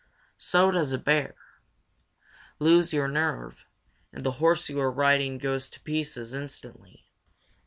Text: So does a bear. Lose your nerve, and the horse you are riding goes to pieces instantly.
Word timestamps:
So 0.39 0.71
does 0.71 0.93
a 0.93 0.97
bear. 0.97 1.35
Lose 2.57 2.91
your 2.91 3.07
nerve, 3.07 3.67
and 4.11 4.23
the 4.23 4.31
horse 4.41 4.67
you 4.67 4.79
are 4.79 4.89
riding 4.89 5.37
goes 5.37 5.69
to 5.69 5.79
pieces 5.79 6.33
instantly. 6.33 7.05